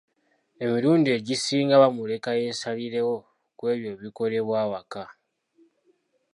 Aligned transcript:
Emilundi 0.63 1.09
egisinga 1.17 1.75
bamuleka 1.83 2.29
yeesalirewo 2.39 3.15
ku 3.57 3.63
ebyo 3.71 3.87
ebikolebwa 3.93 4.55
awaka. 4.65 5.03